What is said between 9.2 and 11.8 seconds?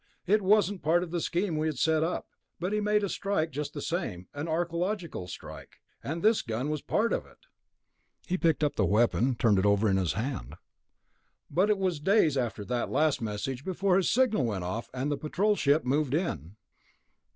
turned it over in his hand. "But it